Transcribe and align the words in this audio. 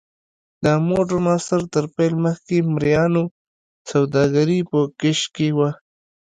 د 0.63 0.65
موډرن 0.87 1.25
عصر 1.35 1.61
تر 1.73 1.85
پیل 1.95 2.13
مخکې 2.25 2.57
مریانو 2.73 3.23
سوداګري 3.91 4.59
په 4.69 4.79
کش 4.99 5.19
کې 5.35 5.47
وه. 5.57 5.69